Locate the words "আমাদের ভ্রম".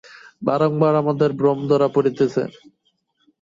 1.01-1.59